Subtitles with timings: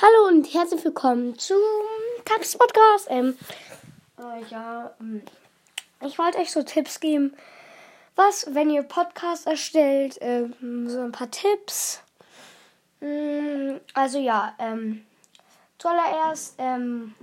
[0.00, 1.58] Hallo und herzlich willkommen zum
[2.24, 3.08] Taps Podcast.
[3.10, 3.36] Ähm,
[4.16, 5.22] äh, ja, ähm,
[6.06, 7.34] ich wollte euch so Tipps geben,
[8.14, 12.00] was, wenn ihr Podcast erstellt, ähm, so ein paar Tipps.
[13.00, 15.04] Mm, also ja, ähm,
[15.78, 17.16] zuallererst ähm,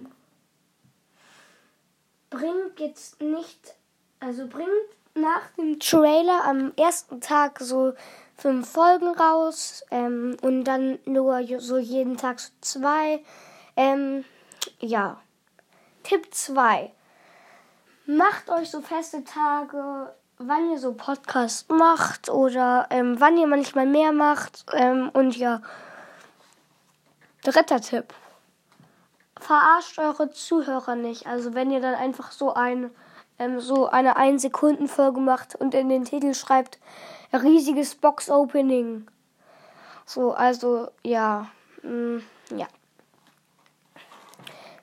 [2.30, 3.76] bringt jetzt nicht,
[4.20, 4.68] also bringt
[5.16, 7.93] nach dem Trailer am ersten Tag so
[8.38, 13.23] fünf Folgen raus ähm, und dann nur so jeden Tag so zwei.
[13.75, 14.25] Ähm,
[14.79, 15.18] ja.
[16.04, 16.91] Tipp 2.
[18.05, 23.88] Macht euch so feste Tage, wann ihr so Podcast macht oder ähm, wann ihr manchmal
[23.88, 24.66] mehr macht.
[24.74, 25.61] Ähm, und ja.
[27.43, 28.13] Dritter Tipp.
[29.39, 31.25] Verarscht eure Zuhörer nicht.
[31.25, 32.91] Also wenn ihr dann einfach so ein
[33.39, 36.80] ähm, so eine 1 Sekunden Folge macht und in den Titel schreibt
[37.34, 39.08] riesiges Box Opening.
[40.06, 41.50] So, also ja,
[41.81, 42.23] mh, mm,
[42.58, 42.67] ja.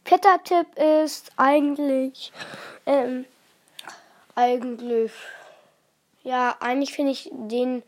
[0.05, 0.67] Vierter Tipp
[1.05, 2.33] ist eigentlich,
[2.87, 3.25] ähm,
[4.35, 5.13] eigentlich,
[6.23, 7.83] ja, eigentlich finde ich den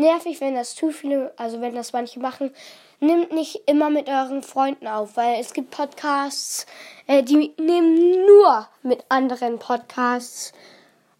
[0.00, 2.52] nervig, wenn das zu viele, also wenn das manche machen.
[2.98, 6.66] Nimmt nicht immer mit euren Freunden auf, weil es gibt Podcasts,
[7.06, 10.52] äh, die nehmen nur mit anderen Podcasts,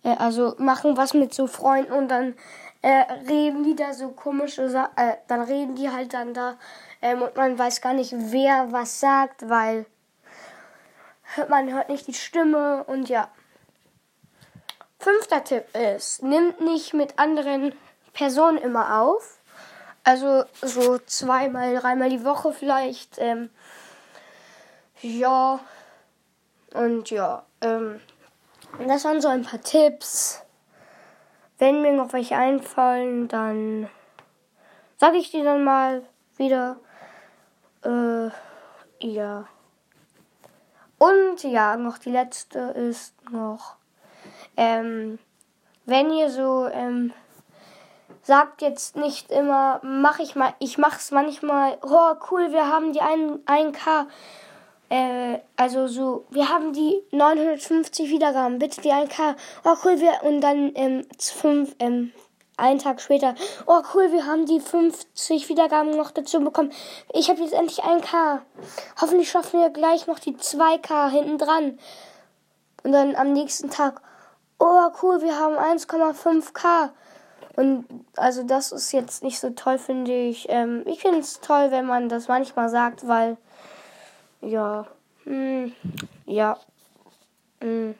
[0.04, 2.34] äh, also machen was mit so Freunden und dann
[2.82, 6.58] äh, reden die da so komische Sachen, äh, dann reden die halt dann da
[7.02, 9.86] ähm, und man weiß gar nicht, wer was sagt, weil
[11.48, 13.28] man hört nicht die Stimme und ja.
[14.98, 17.72] Fünfter Tipp ist, nimmt nicht mit anderen
[18.20, 19.40] Personen immer auf.
[20.04, 23.16] Also so zweimal, dreimal die Woche vielleicht.
[23.16, 23.48] Ähm,
[25.00, 25.58] ja.
[26.74, 27.46] Und ja.
[27.62, 27.98] Ähm,
[28.86, 30.42] das waren so ein paar Tipps.
[31.56, 33.88] Wenn mir noch welche einfallen, dann
[34.98, 36.02] sage ich die dann mal
[36.36, 36.76] wieder.
[37.82, 38.28] Äh,
[38.98, 39.46] ja.
[40.98, 43.76] Und ja, noch die letzte ist noch,
[44.58, 45.18] ähm,
[45.86, 47.14] wenn ihr so, ähm,
[48.22, 53.00] sagt jetzt nicht immer, mach ich mal, ich mach's manchmal, oh cool, wir haben die
[53.00, 54.06] 1K
[54.90, 59.36] äh, also so, wir haben die 950 Wiedergaben, bitte die 1K.
[59.64, 62.12] Oh cool, wir, und dann ähm, fünf, ähm,
[62.56, 66.72] einen Tag später, oh cool, wir haben die 50 Wiedergaben noch dazu bekommen.
[67.14, 68.40] Ich habe jetzt endlich 1K.
[69.00, 71.78] Hoffentlich schaffen wir gleich noch die 2K hinten dran.
[72.82, 74.02] Und dann am nächsten Tag,
[74.58, 76.90] oh cool, wir haben 1,5K.
[77.56, 80.46] Und also das ist jetzt nicht so toll, finde ich.
[80.48, 83.36] Ähm, ich finde es toll, wenn man das manchmal sagt, weil
[84.40, 84.86] ja.
[85.24, 85.72] Hm,
[86.26, 86.58] ja.
[87.60, 87.94] Hm.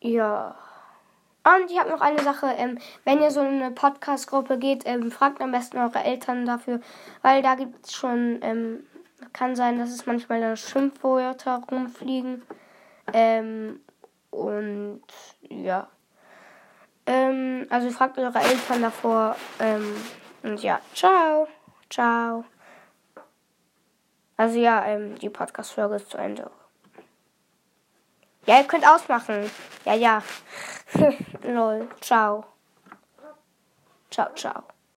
[0.00, 0.56] Ja.
[1.44, 2.46] Und ich habe noch eine Sache.
[2.56, 6.80] Ähm, wenn ihr so in eine Podcast-Gruppe geht, ähm, fragt am besten eure Eltern dafür,
[7.22, 8.84] weil da gibt es schon, ähm,
[9.32, 12.42] kann sein, dass es manchmal da Schimpfwörter rumfliegen.
[13.12, 13.80] Ähm,
[14.30, 15.02] und
[15.42, 15.88] ja.
[17.10, 19.34] Ähm, also fragt eure Eltern davor.
[19.58, 19.96] Ähm,
[20.44, 21.48] und ja, ciao.
[21.90, 22.44] Ciao.
[24.36, 26.48] Also ja, ähm, die Podcast-Folge ist zu Ende.
[28.46, 29.50] Ja, ihr könnt ausmachen.
[29.84, 30.22] Ja, ja.
[31.42, 31.88] Lol.
[32.00, 32.44] Ciao.
[34.08, 34.62] Ciao, ciao.